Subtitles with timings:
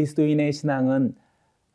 [0.00, 1.14] 그리스도인의 신앙은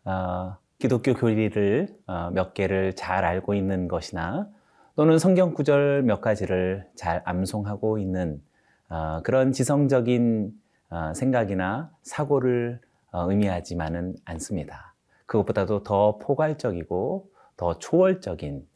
[0.05, 4.49] 어, 기독교 교리를 어, 몇 개를 잘 알고 있는 것이나
[4.95, 8.41] 또는 성경 구절 몇 가지를 잘 암송하고 있는
[8.89, 10.51] 어, 그런 지성적인
[10.89, 12.79] 어, 생각이나 사고를
[13.11, 14.95] 어, 의미하지만은 않습니다.
[15.27, 18.67] 그것보다도 더 포괄적이고 더 초월적인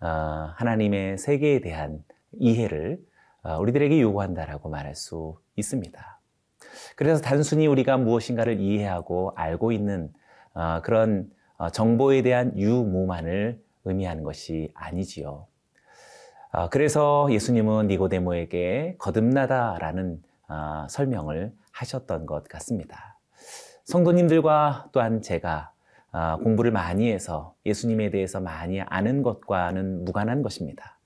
[0.00, 0.06] 어,
[0.56, 2.02] 하나님의 세계에 대한
[2.32, 3.00] 이해를
[3.42, 6.15] 어, 우리들에게 요구한다라고 말할 수 있습니다.
[6.96, 10.12] 그래서 단순히 우리가 무엇인가를 이해하고 알고 있는
[10.54, 15.46] 어, 그런 어, 정보에 대한 유무만을 의미하는 것이 아니지요.
[16.52, 23.18] 어, 그래서 예수님은 니고데모에게 거듭나다라는 어, 설명을 하셨던 것 같습니다.
[23.84, 25.72] 성도님들과 또한 제가
[26.12, 30.98] 어, 공부를 많이 해서 예수님에 대해서 많이 아는 것과는 무관한 것입니다.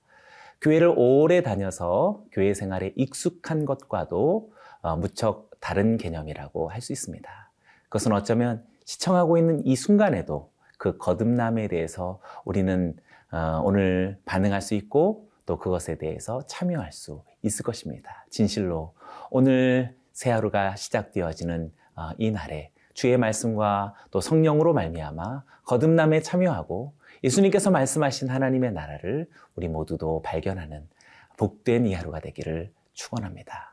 [0.61, 7.51] 교회를 오래 다녀서 교회 생활에 익숙한 것과도 어, 무척 다른 개념이라고 할 수 있습니다.
[7.83, 12.97] 그것은 어쩌면 시청하고 있는 이 순간에도 그 거듭남에 대해서 우리는
[13.31, 18.25] 어, 오늘 반응할 수 있고 또 그것에 대해서 참여할 수 있을 것입니다.
[18.29, 18.93] 진실로
[19.29, 27.71] 오늘 새 하루가 시작되어지는 어, 이 날에 주의 말씀과 또 성령으로 말미암아 거듭남에 참여하고 예수님께서
[27.71, 30.89] 말씀하신 하나님의 나라를 우리 모두도 발견하는
[31.37, 33.70] 복된 이 하루가 되기를 축원합니다.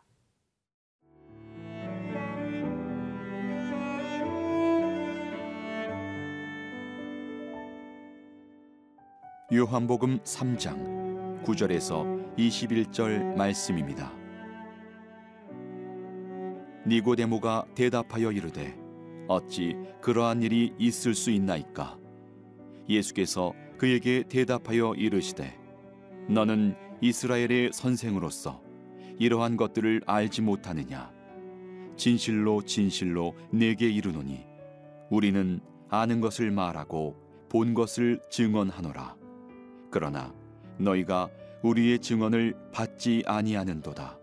[9.51, 14.13] 요한복음 3장 9절에서 21절 말씀입니다.
[16.87, 18.77] 니고데모가 대답하여 이르되
[19.27, 21.97] 어찌 그러한 일이 있을 수 있나이까?
[22.91, 25.59] 예수께서 그에게 대답하여 이르시되
[26.29, 28.61] 너는 이스라엘의 선생으로서
[29.19, 31.11] 이러한 것들을 알지 못하느냐?
[31.97, 34.45] 진실로 진실로 내게 이르노니
[35.09, 37.17] 우리는 아는 것을 말하고
[37.49, 39.18] 본 것을 증언하노라
[39.91, 40.33] 그러나
[40.79, 41.29] 너희가
[41.63, 44.19] 우리의 증언을 받지 아니하는도다.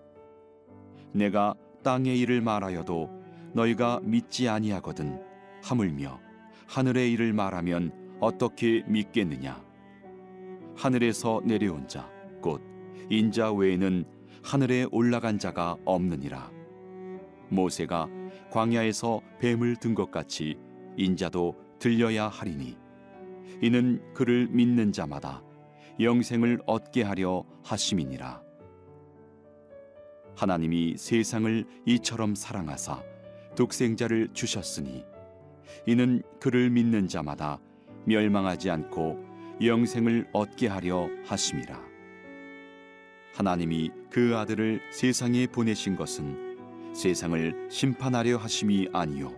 [1.14, 1.54] 내가
[1.84, 3.10] 땅의 일을 말하여도
[3.54, 5.22] 너희가 믿지 아니하거든
[5.64, 6.20] 하물며
[6.68, 9.64] 하늘의 일을 말하면 어떻게 믿겠느냐?
[10.76, 12.10] 하늘에서 내려온 자
[12.42, 12.62] 곧
[13.10, 14.06] 인자 외에는
[14.44, 16.52] 하늘에 올라간 자가 없느니라.
[17.50, 18.08] 모세가
[18.52, 20.56] 광야에서 뱀을 든 것 같이
[20.96, 22.78] 인자도 들려야 하리니
[23.62, 25.42] 이는 그를 믿는 자마다
[26.00, 28.42] 영생을 얻게 하려 하심이니라.
[30.36, 33.02] 하나님이 세상을 이처럼 사랑하사
[33.56, 35.06] 독생자를 주셨으니
[35.86, 37.60] 이는 그를 믿는 자마다
[38.06, 39.24] 멸망하지 않고
[39.64, 41.82] 영생을 얻게 하려 하심이라.
[43.34, 49.34] 하나님이 그 아들을 세상에 보내신 것은 세상을 심판하려 하심이 아니요.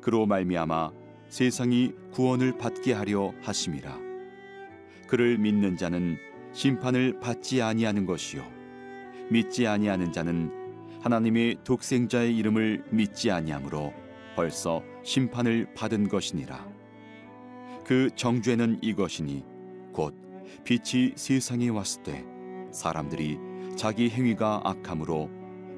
[0.00, 0.92] 그로 말미암아
[1.28, 4.13] 세상이 구원을 받게 하려 하심이라
[5.14, 6.18] 그를 믿는 자는
[6.52, 8.44] 심판을 받지 아니하는 것이요
[9.30, 10.50] 믿지 아니하는 자는
[11.02, 13.92] 하나님의 독생자의 이름을 믿지 아니하므로
[14.34, 16.66] 벌써 심판을 받은 것이니라.
[17.84, 19.44] 그 정죄는 이것이니
[19.92, 20.16] 곧
[20.64, 22.24] 빛이 세상에 왔을 때
[22.72, 23.38] 사람들이
[23.76, 25.30] 자기 행위가 악함으로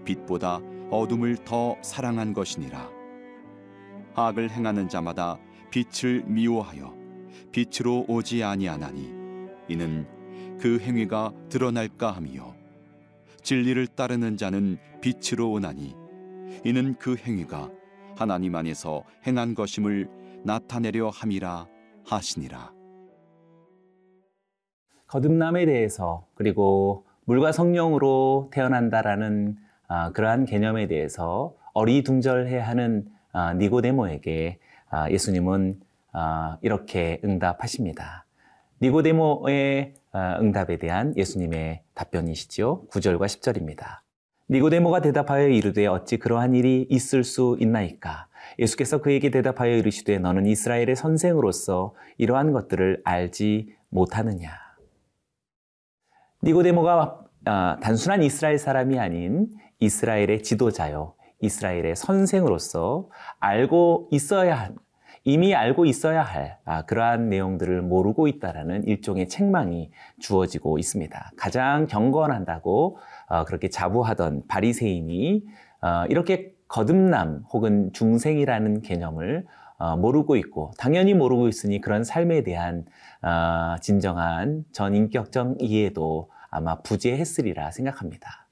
[0.06, 2.88] 빛보다 어둠을 더 사랑한 것이니라.
[4.14, 5.38] 악을 행하는 자마다
[5.70, 6.96] 빛을 미워하여
[7.52, 9.16] 빛으로 오지 아니하나니
[9.69, 10.06] 이는
[10.60, 12.54] 그 행위가 드러날까 함이요
[13.43, 15.94] 진리를 따르는 자는 빛으로 오나니
[16.65, 17.71] 이는 그 행위가
[18.16, 20.08] 하나님 안에서 행한 것임을
[20.44, 21.67] 나타내려 함이라
[22.06, 22.73] 하시니라.
[25.06, 29.56] 거듭남에 대해서 그리고 물과 성령으로 태어난다라는
[29.88, 34.58] 아, 그러한 개념에 대해서 어리둥절해하는 아, 니고데모에게
[34.88, 35.81] 아, 예수님은
[36.12, 38.25] 아, 이렇게 응답하십니다.
[38.82, 42.87] 니고데모의 아, 응답에 대한 예수님의 답변이시지요.
[42.88, 44.00] 9절과 10절입니다.
[44.50, 48.28] 니고데모가 대답하여 이르되 어찌 그러한 일이 있을 수 있나이까?
[48.58, 54.50] 예수께서 그에게 대답하여 이르시되 너는 이스라엘의 선생으로서 이러한 것들을 알지 못하느냐?
[56.43, 63.08] 니고데모가 아, 단순한 이스라엘 사람이 아닌 이스라엘의 지도자요, 이스라엘의 선생으로서
[63.38, 64.76] 알고 있어야 한,
[65.26, 69.90] 이미 알고 있어야 할 아, 그러한 내용들을 모르고 있다라는 일종의 책망이
[70.20, 71.32] 주어지고 있습니다.
[71.37, 75.44] 가장 경건한다고 어, 그렇게 자부하던 바리새인이
[75.82, 79.46] 어, 이렇게 거듭남 혹은 중생이라는 개념을
[79.78, 82.84] 어, 모르고 있고 당연히 모르고 있으니 그런 삶에 대한
[83.20, 88.45] 어, 진정한 전인격적 이해도 아마 부재했으리라 생각합니다.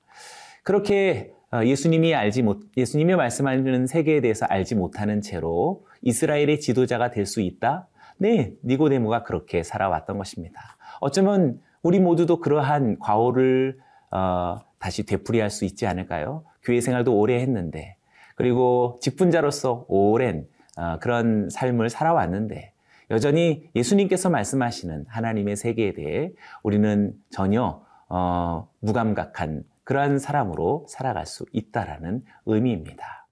[0.64, 7.26] 그렇게 어, 예수님이 알지 못, 예수님이 말씀하는 세계에 대해서 알지 못하는 채로 이스라엘의 지도자가 될
[7.26, 7.86] 수 있다?
[8.16, 10.76] 네, 니고데모가 그렇게 살아왔던 것입니다.
[11.00, 13.78] 어쩌면 우리 모두도 그러한 과오를
[14.10, 16.44] 어, 다시 되풀이할 수 있지 않을까요?
[16.62, 17.96] 교회 생활도 오래 했는데,
[18.34, 20.46] 그리고 직분자로서 오랜
[20.76, 22.72] 어, 그런 삶을 살아왔는데,
[23.10, 26.32] 여전히 예수님께서 말씀하시는 하나님의 세계에 대해
[26.62, 33.24] 우리는 전혀 어, 무감각한 그러한 사람으로 살아갈 수 있다라는 의미입니다.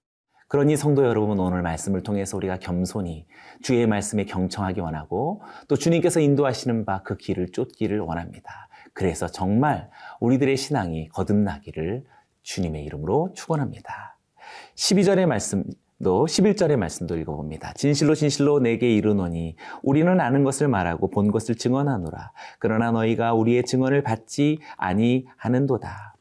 [0.47, 3.25] 그러니 성도 여러분 오늘 말씀을 통해서 우리가 겸손히
[3.63, 8.67] 주의 말씀에 경청하기 원하고 또 주님께서 인도하시는 바 그 길을 쫓기를 원합니다.
[8.93, 9.89] 그래서 정말
[10.19, 12.03] 우리들의 신앙이 거듭나기를
[12.43, 14.19] 주님의 이름으로 축원합니다.
[14.75, 15.63] 12절의 말씀
[16.03, 17.73] 또 11절의 말씀도 읽어봅니다.
[17.73, 22.31] 진실로 진실로 내게 이르노니 우리는 아는 것을 말하고 본 것을 증언하노라.
[22.59, 26.12] 그러나 너희가 우리의 증언을 받지 아니하는도다.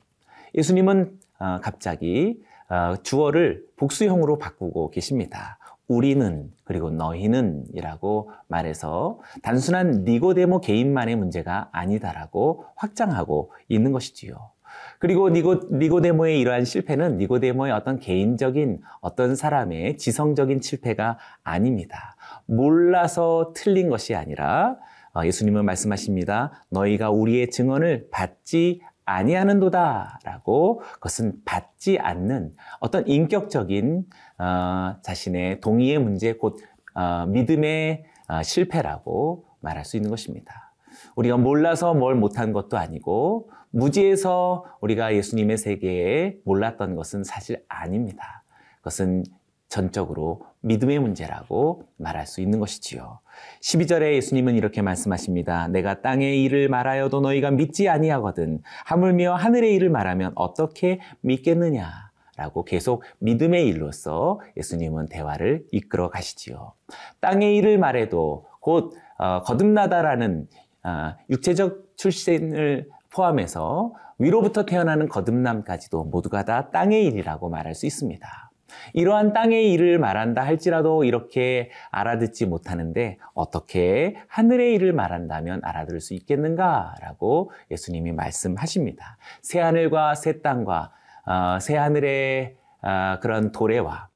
[0.55, 5.59] 예수님은 어, 갑자기 어, 주어를 복수형으로 바꾸고 계십니다.
[5.89, 14.53] 우리는 그리고 너희는 이라고 말해서 단순한 니고데모 개인만의 문제가 아니다라고 확장하고 있는 것이지요.
[14.99, 22.17] 그리고 니고, 니고데모의 이러한 실패는 니고데모의 어떤 개인적인 어떤 사람의 지성적인 실패가 아닙니다.
[22.47, 24.77] 몰라서 틀린 것이 아니라
[25.15, 26.53] 어, 예수님은 말씀하십니다.
[26.71, 28.81] 너희가 우리의 증언을 받지
[29.17, 34.05] 아니하는도다라고 그것은 받지 않는 어떤 인격적인
[34.39, 36.59] 어, 자신의 동의의 문제 곧
[36.95, 40.73] 어, 믿음의 어, 실패라고 말할 수 있는 것입니다.
[41.17, 48.45] 우리가 몰라서 뭘 못한 것도 아니고 무지에서 우리가 예수님의 세계에 몰랐던 것은 사실 아닙니다.
[48.79, 49.25] 그것은
[49.69, 53.21] 전적으로 믿음의 문제라고 말할 수 있는 것이지요.
[53.61, 55.69] 12절에 예수님은 이렇게 말씀하십니다.
[55.69, 62.13] 내가 땅의 일을 말하여도 너희가 믿지 아니하거든 하물며 하늘의 일을 말하면 어떻게 믿겠느냐?
[62.37, 66.73] 라고 계속 믿음의 일로서 예수님은 대화를 이끌어 가시지요.
[67.21, 70.49] 땅의 일을 말해도 곧 어, 거듭나다라는
[70.85, 78.52] 어, 육체적 출신을 포함해서 위로부터 태어나는 거듭남까지도 모두가 다 땅의 일이라고 말할 수 있습니다.
[78.95, 87.53] 이러한 땅의 일을 말한다 할지라도 이렇게 알아듣지 못하는데 어떻게 하늘의 일을 말한다면 알아들을 수 있겠는가라고
[87.71, 89.19] 예수님이 말씀하십니다.
[89.43, 90.93] 새 하늘과 새 땅과
[91.27, 94.09] 어, 새 하늘의 어, 그런 도래와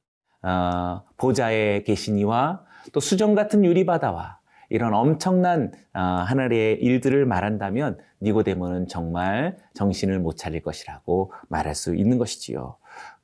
[0.42, 4.38] 어, 보좌에 계시니와 또 수정 같은 유리바다와
[4.68, 12.18] 이런 엄청난 어, 하늘의 일들을 말한다면 니고데모는 정말 정신을 못 차릴 것이라고 말할 수 있는
[12.18, 12.76] 것이지요.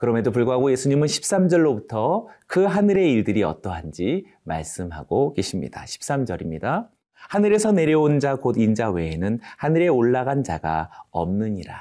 [0.02, 5.84] 그럼에도 불구하고 예수님은 13절로부터 그 하늘의 일들이 어떠한지 말씀하고 계십니다.
[5.84, 6.88] 13절입니다.
[7.12, 11.78] 하늘에서 내려온 자 곧 인자 외에는 하늘에 올라간 자가 없느니라.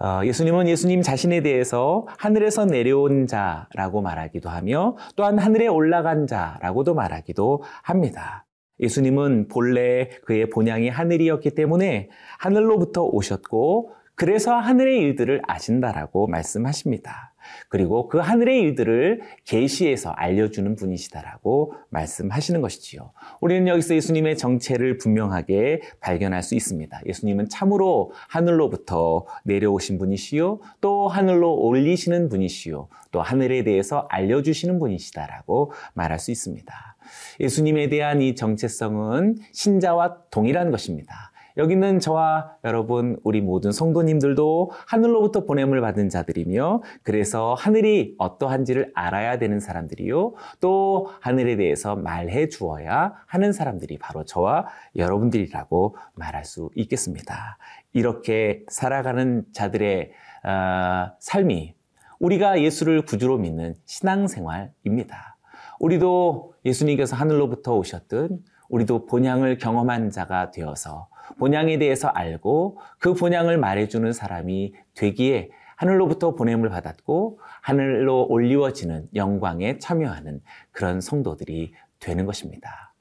[0.00, 7.62] 어, 예수님은 예수님 자신에 대해서 하늘에서 내려온 자라고 말하기도 하며 또한 하늘에 올라간 자라고도 말하기도
[7.82, 8.44] 합니다.
[8.80, 17.32] 예수님은 본래 그의 본향이 하늘이었기 때문에 하늘로부터 오셨고 그래서 하늘의 일들을 아신다라고 말씀하십니다.
[17.68, 23.12] 그리고 그 하늘의 일들을 계시해서 알려주는 분이시다라고 말씀하시는 것이지요.
[23.40, 27.00] 우리는 여기서 예수님의 정체를 분명하게 발견할 수 있습니다.
[27.06, 36.18] 예수님은 참으로 하늘로부터 내려오신 분이시요, 또 하늘로 올리시는 분이시요, 또 하늘에 대해서 알려주시는 분이시다라고 말할
[36.18, 36.96] 수 있습니다.
[37.38, 41.27] 예수님에 대한 이 정체성은 신자와 동일한 것입니다.
[41.58, 49.38] 여기 는 저와 여러분, 우리 모든 성도님들도 하늘로부터 보냄을 받은 자들이며, 그래서 하늘이 어떠한지를 알아야
[49.38, 50.34] 되는 사람들이요.
[50.60, 57.58] 또 하늘에 대해서 말해 주어야 하는 사람들이 바로 저와 여러분들이라고 말할 수 있겠습니다.
[57.92, 60.12] 이렇게 살아가는 자들의
[60.44, 61.74] 어, 삶이
[62.20, 65.36] 우리가 예수를 구주로 믿는 신앙생활입니다.
[65.80, 68.38] 우리도 예수님께서 하늘로부터 오셨든
[68.68, 76.70] 우리도 본향을 경험한 자가 되어서 본향에 대해서 알고 그 본향을 말해주는 사람이 되기에 하늘로부터 보냄을
[76.70, 80.40] 받았고 하늘로 올리워지는 영광에 참여하는
[80.72, 82.94] 그런 성도들이 되는 것입니다.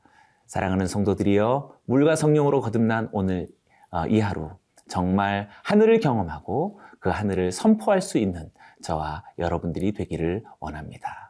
[0.46, 3.48] 사랑하는 성도들이여 물과 성령으로 거듭난 오늘
[3.90, 4.52] 어, 이 하루
[4.88, 8.50] 정말 하늘을 경험하고 그 하늘을 선포할 수 있는
[8.82, 11.27] 저와 여러분들이 되기를 원합니다.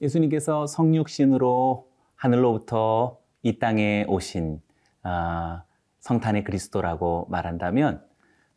[0.00, 4.60] 예수님께서 성육신으로 하늘로부터 이 땅에 오신
[5.02, 5.62] 아,
[6.00, 8.04] 성탄의 그리스도라고 말한다면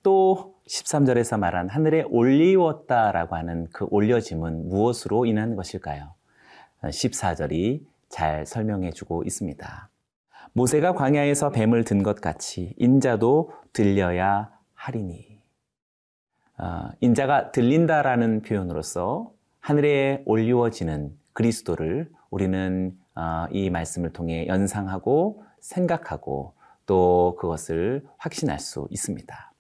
[0.04, 6.14] 또 13절에서 말한 하늘에 올리웠다라고 하는 그 올려짐은 무엇으로 인한 것일까요?
[6.84, 9.90] 14절이 잘 설명해 주고 있습니다.
[10.54, 15.40] 모세가 광야에서 뱀을 든 것 같이 인자도 들려야 하리니.
[16.58, 26.54] 어, 인자가 들린다라는 표현으로서 하늘에 올리워지는 그리스도를 우리는 어, 이 말씀을 통해 연상하고 생각하고
[26.86, 29.54] 또 그것을 확신할 수 있습니다.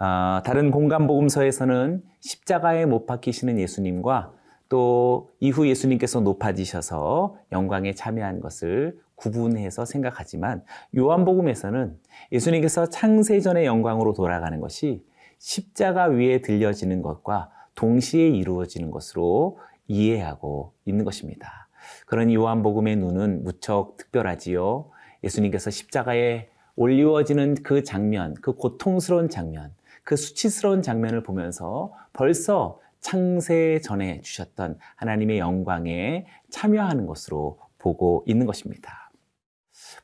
[0.00, 4.32] 어, 다른 공간 복음서에서는 십자가에 못 박히시는 예수님과
[4.68, 10.64] 또 이후 예수님께서 높아지셔서 영광에 참여한 것을 구분해서 생각하지만
[10.96, 11.96] 요한복음에서는
[12.32, 15.04] 예수님께서 창세전의 영광으로 돌아가는 것이
[15.38, 21.68] 십자가 위에 들려지는 것과 동시에 이루어지는 것으로 이해하고 있는 것입니다.
[22.06, 24.90] 그런 요한복음의 눈은 무척 특별하지요.
[25.22, 29.72] 예수님께서 십자가에 올리워지는 그 장면, 그 고통스러운 장면,
[30.02, 39.10] 그 수치스러운 장면을 보면서 벌써 창세 전에 주셨던 하나님의 영광에 참여하는 것으로 보고 있는 것입니다.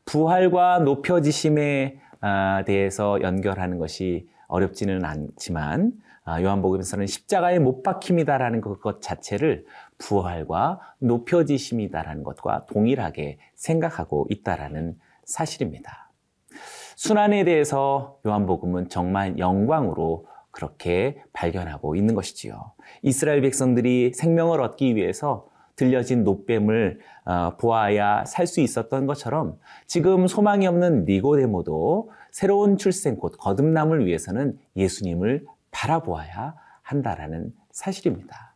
[0.04, 9.64] 부활과 높여지심에 아, 대해서 연결하는 것이 어렵지는 않지만 아, 요한복음에서는 십자가에 못 박힘이다라는 것 자체를
[9.98, 16.10] 부활과 높여지심이다라는 것과 동일하게 생각하고 있다라는 사실입니다.
[16.96, 22.72] 순환에 대해서 요한복음은 정말 영광으로 그렇게 발견하고 있는 것이지요.
[23.02, 30.66] 이스라엘 백성들이 생명을 얻기 위해서 들려진 노뱀을 어, 보아야 살 수 있었던 것처럼 지금 소망이
[30.66, 38.54] 없는 니고데모도 새로운 출생 곧 거듭남을 위해서는 예수님을 바라보아야 한다라는 사실입니다.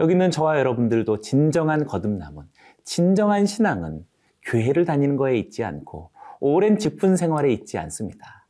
[0.00, 2.44] 여기 있는 저와 여러분들도 진정한 거듭남은
[2.84, 4.04] 진정한 신앙은
[4.42, 8.46] 교회를 다니는 거에 있지 않고 오랜 직분 생활에 있지 않습니다.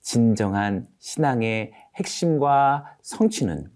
[0.00, 3.70] 진정한 신앙의 핵심과 성취는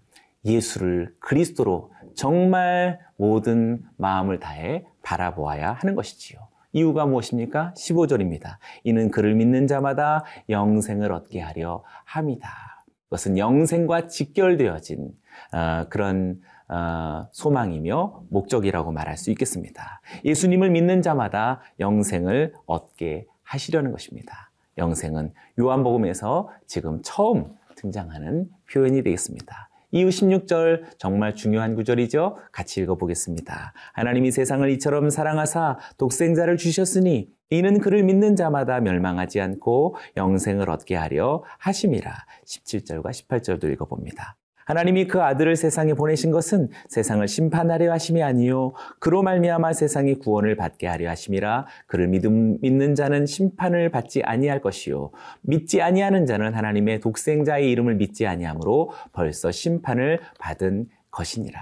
[0.45, 6.39] 예수를 그리스도로 정말 모든 마음을 다해 바라보아야 하는 것이지요.
[6.73, 7.73] 이유가 무엇입니까?
[7.77, 8.57] 15절입니다.
[8.83, 12.72] 이는 그를 믿는 자마다 영생을 얻게 하려 함이다.
[13.13, 15.11] 그것은 영생과 직결되어진
[15.53, 20.01] 어, 그런 어, 소망이며 목적이라고 말할 수 있겠습니다.
[20.25, 24.49] 예수님을 믿는 자마다 영생을 얻게 하시려는 것입니다.
[24.79, 29.69] 영생은 요한복음에서 지금 처음 등장하는 표현이 되겠습니다.
[29.91, 32.39] 이후 16절 정말 중요한 구절이죠.
[32.51, 33.73] 같이 읽어보겠습니다.
[33.93, 41.43] 하나님이 세상을 이처럼 사랑하사 독생자를 주셨으니 이는 그를 믿는 자마다 멸망하지 않고 영생을 얻게 하려
[41.59, 42.11] 하심이라.
[42.45, 44.37] 17절과 18절도 읽어봅니다.
[44.65, 50.87] 하나님이 그 아들을 세상에 보내신 것은 세상을 심판하려 하심이 아니요 그로 말미암아 세상이 구원을 받게
[50.87, 57.69] 하려 하심이라 그를 믿음, 믿는 자는 심판을 받지 아니할 것이요 믿지 아니하는 자는 하나님의 독생자의
[57.71, 61.61] 이름을 믿지 아니하므로 벌써 심판을 받은 것이니라.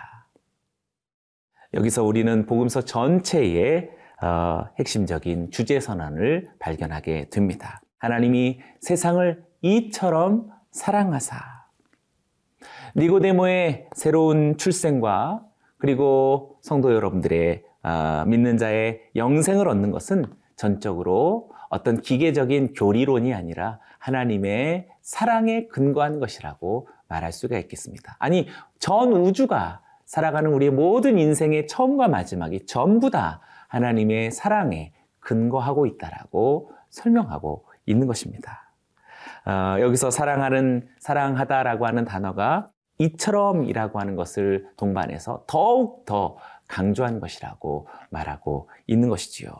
[1.74, 7.82] 여기서 우리는 복음서 전체의 어, 핵심적인 주제 선언을 발견하게 됩니다.
[7.98, 11.38] 하나님이 세상을 이처럼 사랑하사
[12.96, 15.44] 니고데모의 새로운 출생과
[15.78, 20.26] 그리고 성도 여러분들의 아, 믿는 자의 영생을 얻는 것은
[20.56, 28.18] 전적으로 어떤 기계적인 교리론이 아니라 하나님의 사랑에 근거한 것이라고 말할 수가 있겠습니다.
[28.20, 28.48] 아니,
[28.78, 37.66] 전 우주가 살아가는 우리의 모든 인생의 처음과 마지막이 전부 다 하나님의 사랑에 근거하고 있다라고 설명하고
[37.86, 38.74] 있는 것입니다.
[39.46, 46.38] 어, 여기서 사랑하는, 사랑하다라고 하는 단어가 이처럼이라고 하는 것을 동반해서 더욱 더
[46.68, 49.52] 강조한 것이라고 말하고 있는 것이지요.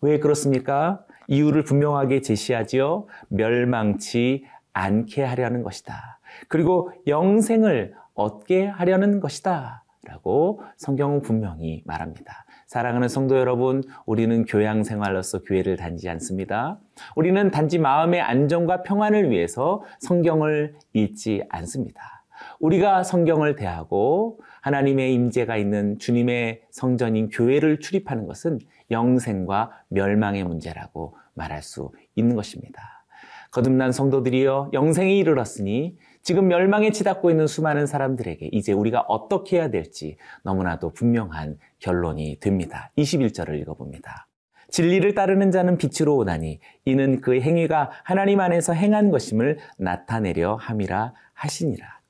[0.00, 1.04] 왜 그렇습니까?
[1.28, 3.06] 이유를 분명하게 제시하지요.
[3.28, 6.18] 멸망치 않게 하려는 것이다.
[6.48, 9.84] 그리고 영생을 얻게 하려는 것이다.
[10.04, 12.44] 라고 성경은 분명히 말합니다.
[12.72, 16.80] 사랑하는 성도 여러분, 우리는 교양 생활로서 교회를 다니지 않습니다.
[17.14, 22.24] 우리는 단지 마음의 안정과 평안을 위해서 성경을 읽지 않습니다.
[22.60, 28.58] 우리가 성경을 대하고 하나님의 임재가 있는 주님의 성전인 교회를 출입하는 것은
[28.90, 33.04] 영생과 멸망의 문제라고 말할 수 있는 것입니다.
[33.50, 40.16] 거듭난 성도들이여 영생에 이르렀으니 지금 멸망에 치닫고 있는 수많은 사람들에게 이제 우리가 어떻게 해야 될지
[40.44, 42.92] 너무나도 분명한 결론이 됩니다.
[42.96, 44.28] 21절을 읽어봅니다.
[44.68, 52.00] 진리를 따르는 자는 빛으로 오나니 이는 그 행위가 하나님 안에서 행한 것임을 나타내려 함이라 하시니라.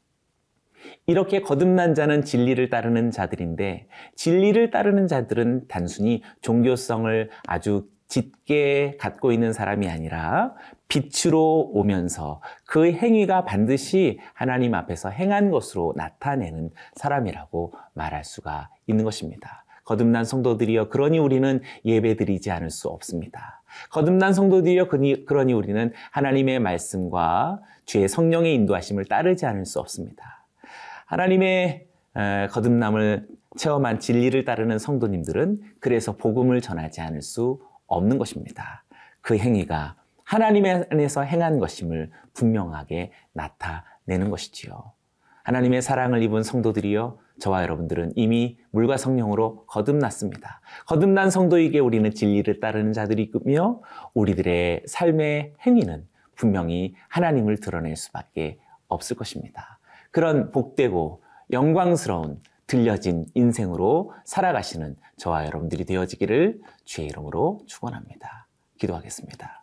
[1.06, 9.52] 이렇게 거듭난 자는 진리를 따르는 자들인데 진리를 따르는 자들은 단순히 종교성을 아주 짙게 갖고 있는
[9.54, 10.54] 사람이 아니라
[10.92, 19.64] 빛으로 오면서 그 행위가 반드시 하나님 앞에서 행한 것으로 나타내는 사람이라고 말할 수가 있는 것입니다.
[19.84, 23.62] 거듭난 성도들이여 그러니 우리는 예배드리지 않을 수 없습니다.
[23.90, 30.44] 거듭난 성도들이여 그러니 우리는 하나님의 말씀과 주의 성령의 인도하심을 따르지 않을 수 없습니다.
[31.06, 31.86] 하나님의
[32.50, 38.84] 거듭남을 체험한 진리를 따르는 성도님들은 그래서 복음을 전하지 않을 수 없는 것입니다.
[39.22, 39.96] 그 행위가
[40.32, 44.92] 하나님의 안에서 행한 것임을 분명하게 나타내는 것이지요.
[45.42, 50.62] 하나님의 사랑을 입은 성도들이여 저와 여러분들은 이미 물과 성령으로 거듭났습니다.
[50.86, 53.82] 거듭난 성도에게 우리는 진리를 따르는 자들이며
[54.14, 58.58] 우리들의 삶의 행위는 분명히 하나님을 드러낼 수밖에
[58.88, 59.80] 없을 것입니다.
[60.12, 68.46] 그런 복되고 영광스러운 들려진 인생으로 살아가시는 저와 여러분들이 되어지기를 주의 이름으로 축원합니다.
[68.78, 69.61] 기도하겠습니다.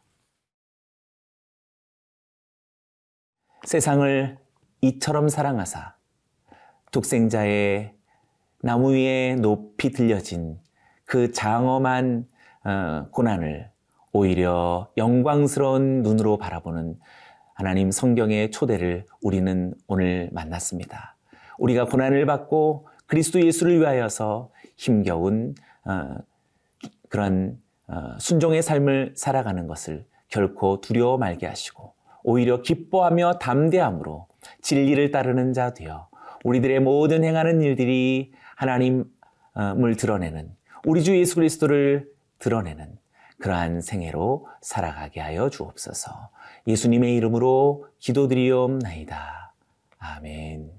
[3.65, 4.37] 세상을
[4.81, 5.95] 이처럼 사랑하사
[6.91, 7.93] 독생자의
[8.61, 10.59] 나무 위에 높이 들려진
[11.05, 12.27] 그 장엄한
[12.65, 13.69] 어, 고난을
[14.11, 16.99] 오히려 영광스러운 눈으로 바라보는
[17.53, 21.17] 하나님 성경의 초대를 우리는 오늘 만났습니다.
[21.57, 26.15] 우리가 고난을 받고 그리스도 예수를 위하여서 힘겨운 어,
[27.09, 34.27] 그런 어, 순종의 삶을 살아가는 것을 결코 두려워 말게 하시고 오히려 기뻐하며 담대함으로
[34.61, 36.09] 진리를 따르는 자 되어
[36.43, 39.05] 우리들의 모든 행하는 일들이 하나님을
[39.97, 40.51] 드러내는
[40.85, 42.09] 우리 주 예수 그리스도를
[42.39, 42.97] 드러내는
[43.39, 46.29] 그러한 생애로 살아가게 하여 주옵소서.
[46.67, 49.53] 예수님의 이름으로 기도드리옵나이다.
[49.97, 50.78] 아멘.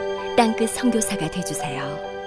[0.41, 2.20] 땅끝 성교사가 되주세요